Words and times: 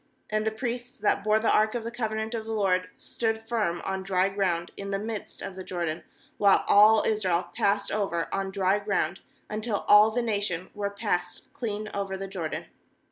17And 0.31 0.45
the 0.45 0.49
priests 0.51 0.97
that 0.97 1.23
bore 1.23 1.37
the 1.37 1.53
ark 1.55 1.75
of 1.75 1.83
the 1.83 1.91
covenant 1.91 2.33
of 2.33 2.43
the 2.45 2.53
LORD 2.53 2.89
stood 2.97 3.47
firm 3.47 3.83
on 3.85 4.01
dry 4.01 4.29
ground 4.29 4.71
in 4.75 4.89
the 4.89 4.97
midst 4.97 5.43
of 5.43 5.55
the 5.55 5.63
Jordan, 5.63 6.03
while 6.39 6.65
all 6.67 7.03
Israel 7.05 7.49
passed 7.53 7.91
over 7.91 8.27
on 8.33 8.49
dry 8.49 8.79
ground, 8.79 9.19
until 9.47 9.85
all 9.87 10.09
the 10.09 10.23
nation 10.23 10.71
were 10.73 10.89
passed 10.89 11.53
clean 11.53 11.87
over 11.93 12.17
the 12.17 12.27
Jordan. 12.27 12.65